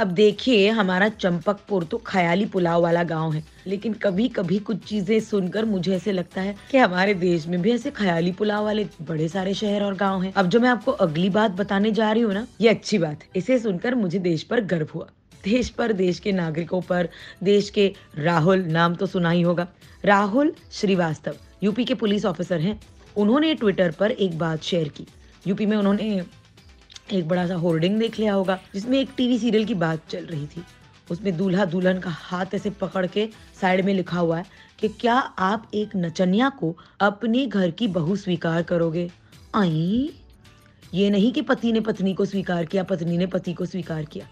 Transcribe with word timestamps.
अब 0.00 0.08
देखिए, 0.08 0.68
हमारा 0.70 1.08
चंपकपुर 1.08 1.84
तो 1.84 1.96
ख्याली 2.06 2.44
पुलाव 2.44 2.82
वाला 2.82 3.02
गाँव 3.04 3.32
है, 3.32 3.42
लेकिन 3.66 3.92
कभी 3.94 4.28
कभी 4.28 4.58
कुछ 4.58 4.84
चीज़ें 4.84 5.18
सुनकर 5.20 5.64
मुझे 5.64 5.94
ऐसे 5.96 6.12
लगता 6.12 6.40
है 6.40 6.54
कि 6.70 6.78
हमारे 6.78 7.14
देश 7.14 7.46
में 7.46 7.60
भी 7.62 7.72
ऐसे 7.72 7.90
ख्याली 7.90 8.32
पुलाव 8.32 8.64
वाले 8.64 8.86
बड़े 9.02 9.28
सारे 9.28 9.54
शहर 9.54 9.82
और 9.82 9.94
गाँव 9.94 10.22
हैं। 10.22 10.32
अब 10.32 10.48
जो 10.48 10.60
मैं 10.60 10.68
आपको 10.68 10.92
अगली 10.92 11.28
बात 11.30 11.50
बताने 11.50 11.90
जा 11.90 12.10
रही 12.12 12.22
हूँ 12.22 12.32
ना, 12.34 12.46
ये 12.60 12.68
अच्छी 12.68 12.98
बात 12.98 13.22
है। 13.22 13.28
इसे 13.36 13.58
सुनकर 13.58 13.94
मुझे 13.94 14.18
देश 14.18 14.42
पर 14.42 14.60
गर्व 14.64 14.88
हुआ। 14.94 15.06
देश 15.44 15.68
पर, 15.68 15.92
देश 15.92 16.18
के 16.18 16.32
नागरिकों 16.32 16.80
पर, 16.80 17.08
देश 17.44 17.70
के 17.70 17.92
राहुल, 18.16 18.64
नाम 18.68 18.94
तो 18.94 19.06
सुना 19.06 19.30
ही 19.30 19.42
होगा। 19.42 19.68
राहुल 20.04 20.54
श्रीवास्तव, 20.72 21.36
यूपी 21.62 21.84
के 21.84 21.94
पुलिस 21.94 22.24
ऑफिसर 22.26 22.60
हैं। 22.60 22.80
उन्होंने 23.16 23.54
ट्विटर 23.54 23.90
पर 23.90 24.10
एक 24.10 24.38
बात 24.38 24.62
शेयर 24.62 24.88
की। 24.88 25.06
यूपी 25.46 25.66
में 25.66 25.76
उन्होंने 25.76 26.22
एक 27.12 27.28
बड़ा 27.28 27.46
सा 27.46 27.54
होर्डिंग 27.54 27.98
देख 27.98 28.18
लिया 28.18 28.32
होगा, 28.34 28.58
जिसमें 28.74 28.98
एक 28.98 29.10
टीवी 29.16 29.38
सीरियल 29.38 29.64
की 29.64 29.74
बात 29.74 30.06
चल 30.08 30.24
रही 30.24 30.46
थी। 30.46 30.62
उसमें 31.10 31.36
दूल्हा 31.36 31.64
दुल्हन 31.64 31.98
का 31.98 32.10
हाथ 32.10 32.54
ऐसे 32.54 32.70
पकड़ 32.70 33.06
के 33.06 33.28
साइड 33.60 33.84
में 33.84 33.92
लिखा 33.94 34.18
हुआ 34.18 34.38
है 34.38 34.44
कि 34.78 34.88
क्या 34.90 35.14
आप 35.14 35.70
एक 35.74 35.96
नचनिया 35.96 36.48
को 36.50 36.76
अपने 37.00 37.46
घर 37.46 37.70
की 37.70 37.88
बहू 37.88 38.16
स्वीकार 38.16 38.62
करोगे? 38.62 39.10
आई, 39.54 40.12
ये 40.94 41.10
नहीं 41.10 41.32
कि 41.32 41.42
पति 41.42 41.72
ने 41.72 41.80
पत्नी 41.80 42.14
को 42.14 42.24
स्वीकार 42.24 42.64
किया, 42.64 42.82
पत्नी 42.82 43.16
ने 43.18 43.26
पति 43.26 43.52
को 43.54 43.66
स्वीकार 43.66 44.04
किया। 44.04 44.28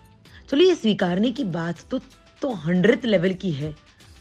चलो 0.50 0.64
ये 0.64 0.74
स्वीकारने 0.74 1.30
की 1.32 1.44
बात 1.44 1.84
तो 1.90 2.00
तो 2.42 2.52
हंड्रेड 2.54 3.04
लेवल 3.04 3.32
की 3.32 3.50
है। 3.52 3.74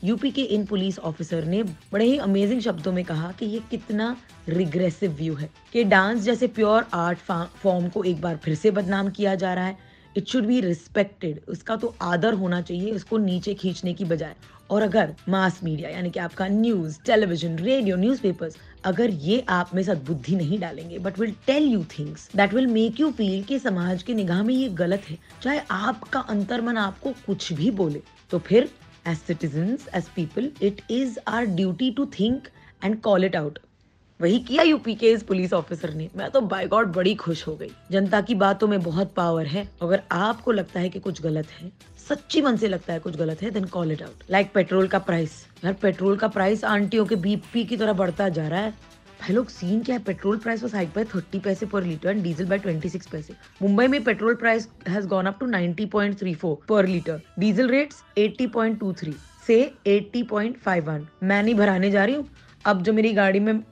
यूपी 0.04 0.30
के 0.32 0.42
इन 0.44 0.66
पुलिस 0.66 0.98
ऑफिसर 1.00 1.46
ने 1.46 1.62
बड़े 1.64 2.06
ही 2.06 2.18
अमेजिंग 2.20 2.62
शब्दों 2.62 2.92
में 2.94 3.04
कहा 3.06 3.32
कि 3.32 3.46
ये 3.46 3.62
कितना 3.72 4.16
रिग्रेसिव 4.50 5.12
व्यू 5.12 5.36
है 5.36 5.50
कि 5.74 5.84
डांस 5.84 6.22
जैसे 6.22 6.48
प्योर 6.48 6.86
आर्ट 6.94 7.18
फॉर्म 7.62 7.88
को 7.90 8.04
एक 8.04 8.22
बार 8.22 8.38
फिर 8.44 8.56
से 8.56 8.72
बदनाम 8.72 9.10
किया 9.10 9.36
जा 9.36 9.54
रहा 9.54 9.66
है। 9.66 9.78
इट 10.18 10.28
शुड 10.28 10.46
बी 10.46 10.60
रिस्पेक्टेड 10.62 11.40
उसका 11.48 11.76
तो 11.76 11.96
आदर 12.02 12.34
होना 12.34 12.62
चाहिए, 12.62 12.92
उसको 12.92 13.18
नीचे 13.18 13.54
खींचने 13.54 13.94
की 13.94 14.06
बजाय। 14.06 14.36
और 14.70 14.82
अगर 14.82 15.14
मास 15.30 15.60
मीडिया 15.64 15.90
यानी 15.90 16.10
कि 16.10 16.20
आपका 16.20 16.48
न्यूज़ 16.48 16.98
टेलीविज़न 17.06 17.58
रेडियो 17.58 17.98
न्यूज़पेपर्स 17.98 18.56
अगर 18.86 19.10
ये 19.10 19.44
आप 19.50 19.70
में 19.76 19.82
सदबुद्धि 19.84 20.36
नहीं 20.36 20.60
डालेंगे 20.60 20.98
but 21.00 21.20
will 21.20 21.34
tell 21.48 21.64
you 21.64 21.84
things 21.92 22.30
that 22.36 22.54
will 22.54 22.68
make 22.68 23.00
you 23.00 23.12
feel 23.12 23.44
कि 23.44 23.60
समाज 23.60 24.04
की 24.04 24.14
निगाह 24.14 24.44
में 24.44 24.54
ये 24.54 24.68
गलत 24.72 25.10
है। 25.10 25.18
चाहे 25.44 25.62
आपका 25.72 26.20
अंतर्मन 26.20 26.78
आपको 26.78 27.14
कुछ 27.26 27.52
भी 27.54 27.72
बोले 27.74 28.02
तो 28.32 28.40
फिर 28.40 28.70
As 29.08 29.20
citizens, 29.20 29.84
as 29.94 30.08
people, 30.10 30.48
it 30.60 30.82
is 30.90 31.18
our 31.28 31.46
duty 31.46 31.88
to 31.94 32.06
think 32.06 32.48
and 32.84 33.02
call 33.02 33.26
it 33.28 33.36
out. 33.36 33.60
वही 34.22 34.40
किया 34.40 34.64
यूपी 34.64 34.96
के 34.96 35.12
इस 35.12 35.24
पुलिस 35.24 35.54
ऑफिसर 35.54 35.94
ने। 35.94 36.10
मैं 36.16 36.30
तो 36.32 36.42
बाय 36.42 36.68
गॉड 36.68 36.92
बड़ी 36.94 37.16
खुश 37.16 37.48
हो 37.48 37.56
गई। 37.56 37.70
जनता 37.92 38.22
की 38.22 38.36
बातों 38.36 38.68
में 38.68 38.80
बहुत 38.82 39.14
पावर 39.14 39.46
है। 39.46 39.68
अगर 39.82 40.02
आपको 40.12 40.52
लगता 40.52 40.80
है 40.80 40.90
कि 40.90 41.00
कुछ 41.00 41.22
गलत 41.22 41.52
है 41.52 41.72
सच्ची 42.10 42.42
मन 42.42 42.58
से 42.58 42.68
लगता 42.68 42.94
है 42.94 43.00
कुछ 43.00 43.16
गलत 43.16 43.42
है 43.42 43.52
then 43.52 43.66
call 43.66 43.92
it 43.92 44.02
out 44.02 44.24
like 44.32 44.52
petrol 44.54 44.88
का 44.88 45.00
प्राइस 45.00 45.46
यार 45.66 45.74
पेट्रोल 45.74 46.18
का 46.18 46.28
प्राइस 46.28 46.64
आंटियों 46.64 47.06
के 47.06 47.16
बीपी 47.16 47.66
की 47.66 47.78
तरह 47.78 47.94
बढ़ता 47.94 48.30
जा 48.30 48.48
रहा 48.48 48.60
है। 48.60 48.74
भाई 49.22 49.34
लोग 49.36 49.50
सीन 49.50 49.82
क्या 49.84 49.96
है? 49.96 50.04
Petrol 50.04 50.38
price 50.38 50.64
was 50.64 50.76
hike 50.76 50.90
by 50.90 51.04
thirty 51.06 51.40
पैसे 51.40 51.66
per 51.66 51.84
litre 51.84 52.10
and 52.10 52.24
diesel 52.24 52.46
by 52.46 52.58
twenty 52.58 52.90
six 52.90 53.08
पैसे। 53.08 53.34
मुंबई 53.62 53.88
में 53.88 54.04
petrol 54.04 54.36
price 54.36 54.68
has 54.88 55.08
gone 55.08 55.26
up 55.26 55.40
to 55.40 55.46
ninety 55.46 55.86
point 55.86 56.20
three 56.20 56.34
four 56.36 56.58
per 56.70 56.88
litre 56.88 57.22
diesel 57.40 57.70
rates 57.70 58.04
eighty 58.18 58.48
point 58.48 58.80
two 58.80 58.94
three 58.94 59.16
से 59.48 59.74
eighty 59.88 60.24
point 60.24 60.58
five 60.58 60.90
one 60.92 61.08
मैं 61.24 61.44
नहीं 61.44 61.56
भराने 61.56 61.92
जा 61.92 62.06
रही 62.06 62.16
हूँ। 62.16 62.28
अब 62.66 62.82
जो 62.84 62.94
मेरी 62.94 63.14
गाड़ी 63.14 63.40
में, 63.40 63.64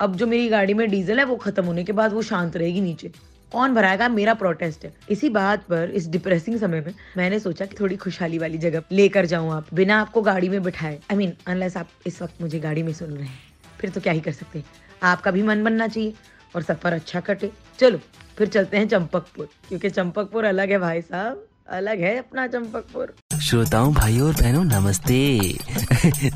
अब 0.00 0.16
जो 0.16 0.26
मेरी 0.26 0.48
गाड़ी 0.48 0.74
में 0.74 0.88
डीजल 0.90 1.18
है, 1.18 1.24
वो 1.24 1.36
खत्म 1.36 1.64
होने 1.64 1.84
के 1.84 1.92
बाद 1.92 2.12
वो 2.12 2.22
शांत 2.22 2.56
रहेगी 2.56 2.80
नीचे। 2.80 3.10
कौन 3.52 3.74
भराएगा? 3.74 4.08
मेरा 4.08 4.34
प्रोटेस्ट 4.34 4.84
है। 4.84 4.92
इसी 5.10 5.28
बात 5.28 5.64
पर, 5.64 5.90
इस 5.90 6.08
डिप्रेसिंग 6.08 6.58
समय 6.60 6.80
में 6.80 6.94
मैंने 7.16 7.38
सोचा 7.38 7.66
कि 7.66 7.76
थोड़ी 7.80 7.96
खुशहाली 7.96 8.38
वाली 8.38 8.58
जगह 8.58 8.82
लेकर 8.92 9.26
जाऊँ 9.26 9.52
आप, 9.52 9.74
बिना 9.74 10.00
आपको 10.00 10.22
गाड़ी 10.22 10.48
में 10.48 10.62
बिठाए। 10.62 11.00
आई 11.10 11.16
मीन 11.16 11.32
अनलेस 11.46 11.76
आप 11.76 11.88
इस 12.06 12.22
वक्त 12.22 12.42
मुझे 12.42 12.60
गाड़ी 12.60 12.82
में 12.82 12.92
सुन 12.92 13.10
रहे 13.10 13.26
हैं। 13.26 13.38
फिर 13.80 13.90
तो 13.90 14.00
क्या 14.00 14.12
ही 14.12 14.20
कर 14.20 14.32
सकते 14.32 14.58
हैं। 14.58 14.66
आपका 15.04 15.30
भी 15.30 15.42
मन 15.42 15.64
बनना 15.64 15.88
चाहिए 15.88 16.14
और 16.56 16.62
सफ़र 16.62 16.92
अच्छा 16.92 17.20
कटे। 17.20 17.50
चलो 17.78 17.98
फिर 18.38 18.48
चलते 18.48 18.76
हैं 18.76 18.88
चंपकपुर 18.88 19.48
क्योंकि 19.68 19.90
चंपकपुर 19.90 20.44
अलग 20.44 20.70
है 20.70 20.78
भाई 20.78 21.00
साहब 21.02 21.44
अलग 21.72 22.00
है 22.00 22.16
अपना 22.18 22.46
चंपकपुर। 22.46 23.14
श्रोताओं 23.42 23.92
भाई 23.94 24.18
और 24.20 24.32
बहनों 24.32 24.64
नमस्ते। 24.64 25.16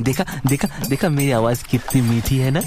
देखा 0.03 0.25
देखा 0.47 0.69
देखा 0.89 1.09
मेरी 1.09 1.31
आवाज़ 1.31 1.65
कितनी 1.65 2.03
मीठी 2.03 2.39
है 2.39 2.51
ना? 2.51 2.61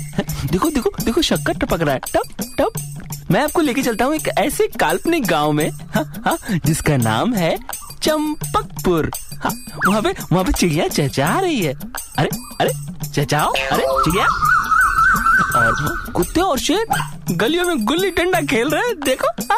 देखो 0.51 0.69
देखो 0.69 0.91
देखो 1.05 1.21
शक्कर 1.21 1.57
टपक 1.57 1.81
रहा 1.81 1.93
है। 1.93 1.99
टप 2.15 2.43
टप। 2.59 3.27
मैं 3.31 3.41
आपको 3.43 3.61
लेके 3.61 3.83
चलता 3.83 4.05
हूँ 4.05 4.15
एक 4.15 4.27
ऐसे 4.37 4.67
काल्पनिक 4.79 5.27
गाँव 5.27 5.51
में 5.51 5.69
हा, 5.69 6.03
हा, 6.25 6.37
जिसका 6.65 6.97
नाम 6.97 7.33
है 7.35 7.57
चंपकपुर। 8.03 9.11
हाँ 9.43 9.51
वहाँ 9.87 10.01
पे 10.01 10.13
वहाँ 10.31 10.43
पे 10.43 10.51
चिड़िया 10.51 10.87
चहचहा 10.87 11.39
रही 11.39 11.61
है। 11.61 11.73
अरे 11.73 12.29
अरे 12.61 12.73
चहचाओ 13.09 13.51
अरे 13.71 13.83
चिड़िया। 14.03 14.27
और 15.55 16.11
कुत्ते 16.11 16.41
और 16.41 16.59
शेर 16.59 16.85
गलियों 17.31 17.65
में 17.65 17.85
गुल्ली 17.85 18.09
डंडा 18.09 18.41
खेल 18.41 18.69
रहे 18.69 18.81
हैं, 18.81 18.99
देखो 18.99 19.27
आ? 19.27 19.57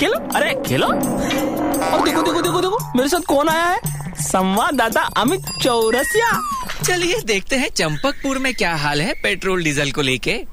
खेलो, 0.00 0.18
अरे 0.34 0.62
खेलो। 0.66 0.86
और 0.86 2.04
देखो 2.04 2.22
देखो 2.22 2.42
देखो 2.42 2.60
देखो, 2.60 2.92
मेरे 2.96 3.08
साथ 3.08 3.20
कौन 3.20 3.48
आया 3.48 3.64
है? 3.64 3.78
संवाददाता 4.20 5.00
अमित 5.00 5.40
चौरसिया। 5.62 6.40
चलिए 6.84 7.20
देखते 7.26 7.56
हैं 7.56 7.68
चंपकपुर 7.68 8.38
में 8.38 8.54
क्या 8.54 8.76
हाल 8.76 9.00
है 9.00 9.12
पेट्रोल 9.22 9.64
डीजल 9.64 9.90
को 9.90 10.02
लेके। 10.02 10.44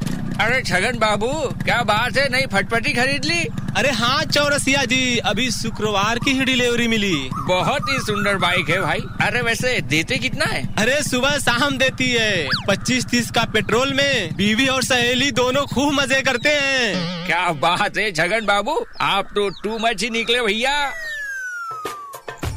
अरे 0.41 0.61
छगन 0.61 0.97
बाबू 0.99 1.27
क्या 1.63 1.81
बात 1.83 2.17
है 2.17 2.27
नई 2.29 2.45
फटपटी 2.53 2.93
खरीद 2.93 3.25
ली? 3.25 3.43
अरे 3.77 3.89
हाँ 3.91 4.23
चौरसिया 4.23 4.83
जी 4.85 5.17
अभी 5.25 5.49
शुक्रवार 5.51 6.19
की 6.19 6.31
ही 6.31 6.45
डिलीवरी 6.45 6.87
मिली। 6.87 7.29
बहुत 7.47 7.89
ही 7.89 7.97
सुंदर 7.99 8.37
बाइक 8.37 8.69
है 8.69 8.79
भाई। 8.81 8.99
अरे 9.21 9.41
वैसे 9.41 9.79
देते 9.83 10.17
कितना 10.17 10.45
है? 10.45 10.63
अरे 10.77 11.01
सुबह 11.03 11.37
शाम 11.39 11.77
देती 11.77 12.09
है। 12.11 12.47
पच्चीस 12.67 13.05
तीस 13.05 13.31
का 13.31 13.43
पेट्रोल 13.53 13.93
में 13.93 14.35
बीवी 14.35 14.67
और 14.67 14.83
सहेली 14.83 15.31
दोनों 15.31 15.65
खूब 15.65 15.93
मज़े 15.93 16.21
करते 16.21 16.49
हैं। 16.49 17.25
क्या 17.27 17.51
बात 17.61 17.97
है 17.97 18.11
छगन 18.11 18.45
बाबू 18.45 18.79
आप 19.01 19.29
तो 19.35 19.49
टू 19.63 19.77
मच 19.77 20.03
ही 20.03 20.09
निकले 20.09 20.41
भैया। 20.41 20.77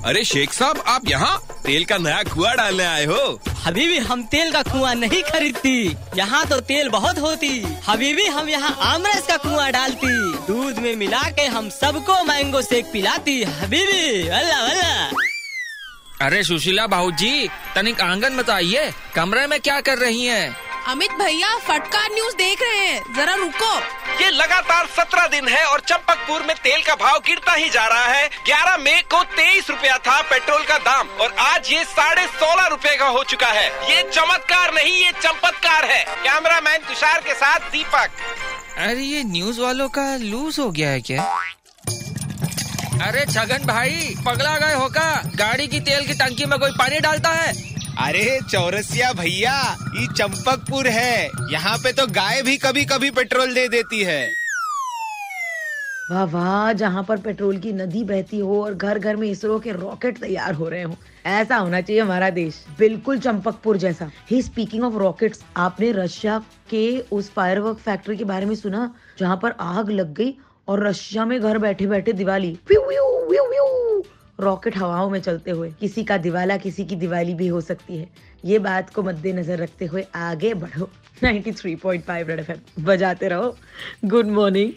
अरे 0.05 0.25
शेख 0.25 0.53
साहब 0.53 0.83
आप 0.87 1.09
यहाँ 1.09 1.39
तेल 1.65 1.85
का 1.85 1.97
नया 1.99 2.23
कुआ 2.25 2.55
डालने 2.55 2.85
आए 2.85 3.05
हो। 3.05 3.41
हबीबी, 3.67 3.97
हम 3.99 4.23
तेल 4.25 4.53
का 4.53 4.63
कुआँ 4.63 4.95
नहीं 4.95 5.23
खरीदती। 5.23 5.97
यहाँ 6.17 6.45
तो 6.47 6.59
तेल 6.61 6.89
बहुत 6.89 7.19
होती। 7.19 7.49
हबीबी, 7.89 8.27
हम 8.27 8.49
यहाँ 8.49 8.77
आमरस 8.83 9.27
का 9.27 9.37
कुआँ 9.37 9.71
डालती। 9.73 10.09
दूध 10.47 10.79
में 10.79 10.95
मिला 10.97 11.23
के 11.31 11.47
हम 11.47 11.69
सबको 11.69 12.23
मैंगो 12.25 12.63
शेक 12.63 12.93
पिलाती। 12.93 13.43
हबीबी 13.43 14.29
अल्लाह 14.29 14.61
अल्लाह 14.61 16.27
अरे 16.27 16.43
सुशीला 16.45 16.87
भाऊ 16.87 17.11
जी, 17.13 17.49
तनिक 17.75 18.01
आँगन 18.01 18.37
बताइए 18.37 18.91
कमरे 19.15 19.47
में 19.47 19.61
क्या 19.61 19.81
कर 19.81 19.99
रही 19.99 20.25
हैं? 20.25 20.66
अमित 20.89 21.13
भैया 21.13 21.49
फटकार 21.59 22.09
न्यूज़ 22.13 22.35
देख 22.37 22.61
रहे 22.63 22.87
हैं। 22.87 23.15
जरा 23.15 23.35
रुको। 23.35 23.73
ये 24.23 24.31
लगातार 24.31 24.87
सत्रह 24.87 25.27
दिन 25.27 25.49
है 25.49 25.65
और 25.65 25.81
चंपकपुर 25.81 26.43
में 26.43 26.55
तेल 26.57 26.83
का 26.83 26.95
भाव 26.95 27.19
गिरता 27.19 27.53
ही 27.53 27.69
जा 27.69 27.87
रहा 27.87 28.05
है। 28.05 28.29
ग्यारह 28.47 28.77
मई 28.77 29.01
को 29.11 29.23
तेईस 29.25 29.71
रुपया 29.71 29.97
था 29.99 30.21
पेट्रोल 30.23 30.63
का 30.63 30.79
दाम 30.79 31.09
और 31.21 31.35
आज 31.39 31.73
ये 31.73 31.85
साढ़े 31.85 32.27
सोलह 32.27 32.67
रूपए 32.67 32.97
का 32.97 33.07
हो 33.07 33.25
चुका 33.25 33.47
है। 33.47 33.67
ये 33.91 34.03
चमत्कार 34.03 34.75
नहीं 34.75 34.95
ये 34.95 35.13
चंपतकार 35.13 35.85
है। 35.85 36.05
कैमरा 36.05 36.61
मैन 36.61 36.79
तुषार 36.79 37.21
के 37.21 37.35
साथ 37.35 37.71
दीपक। 37.73 38.11
अरे 38.79 39.03
ये 39.03 39.23
न्यूज़ 39.25 39.61
वालों 39.61 39.89
का 39.89 40.17
लूज 40.17 40.59
हो 40.59 40.71
गया 40.71 40.91
है 40.91 41.01
क्या? 41.01 41.23
अरे 43.03 43.25
छगन 43.25 43.67
भाई 43.67 44.15
पगला 44.27 44.57
गए 44.59 44.75
होगा 44.75 45.23
गाड़ी 45.37 45.67
की 45.67 45.81
तेल 45.81 46.07
की 46.07 46.15
टंकी 46.15 46.45
में 46.45 46.59
कोई 46.59 46.71
पानी 46.71 47.01
डालता 47.01 47.29
है? 47.31 47.76
अरे 47.99 48.39
चौरसिया 48.43 49.13
भैया, 49.13 49.53
ये 49.95 50.07
चंपकपुर 50.09 50.87
है। 50.87 51.31
यहाँ 51.53 51.77
पे 51.79 51.93
तो 51.93 52.07
गाय 52.07 52.43
भी 52.43 52.57
कभी 52.57 52.85
कभी 52.85 53.11
पेट्रोल 53.11 53.55
दे 53.55 53.67
देती 53.69 54.03
है। 54.05 54.27
वाह 56.11 56.25
वाह, 56.25 56.73
जहाँ 56.73 57.03
पर 57.05 57.21
पेट्रोल 57.21 57.59
की 57.59 57.73
नदी 57.73 58.03
बहती 58.05 58.39
हो 58.41 58.63
और 58.65 58.75
घर 58.75 58.99
घर 58.99 59.17
में 59.17 59.29
इसरो 59.29 59.59
के 59.59 59.73
रॉकेट 59.73 60.19
तैयार 60.19 60.55
हो 60.55 60.69
रहे 60.69 60.83
हो, 60.83 60.97
ऐसा 61.27 61.57
होना 61.57 61.81
चाहिए 61.81 62.03
हमारा 62.03 62.31
देश। 62.31 62.65
बिल्कुल 62.79 63.19
चंपकपुर 63.19 63.77
जैसा। 63.77 64.11
ही 64.31 64.43
स्पीकिंग 64.43 64.85
ऑफ़ 64.85 64.95
रॉकेट्स 64.95 65.43
आपने 65.57 65.93
रशिया 65.93 66.39
के 66.71 66.99
उस 67.13 67.31
फायरवर्क 67.37 67.79
फैक्ट्री 67.79 68.17
के 68.17 68.25
बारे 68.25 68.47
में 68.47 68.55
सुना, 68.55 68.93
जहाँ 69.19 69.39
पर 69.43 69.55
आग 69.61 69.91
लग 69.91 70.15
गई 70.15 70.35
और 70.69 70.87
रशिया 70.87 71.25
में 71.25 71.41
घर 71.41 71.59
बैठे 71.59 71.87
बैठे 71.87 72.13
दिवाली 72.13 72.59
रॉकेट 74.41 74.77
हवाओं 74.77 75.11
में 75.11 75.21
चलते 75.21 75.51
हुए, 75.51 75.73
किसी 75.81 76.05
का 76.05 76.17
दिवाला 76.17 76.57
किसी 76.57 76.85
की 76.85 76.97
दिवाली 76.97 77.35
भी 77.35 77.47
हो 77.47 77.61
सकती 77.61 77.97
है। 77.97 78.09
ये 78.45 78.59
बात 78.59 78.91
को 78.91 79.03
मद्देनजर 79.03 79.59
रखते 79.59 79.87
हुए 79.87 80.05
आगे 80.15 80.55
बढ़ो। 80.55 80.91
93.5 81.25 82.29
रेड 82.29 82.41
एफएम 82.41 82.85
बजाते 82.85 83.29
रहो। 83.29 83.57
Good 84.05 84.27
morning 84.27 84.73